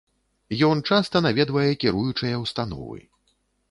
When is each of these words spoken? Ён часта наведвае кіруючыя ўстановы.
Ён 0.69 0.81
часта 0.95 1.23
наведвае 1.27 1.69
кіруючыя 1.87 2.43
ўстановы. 2.49 2.99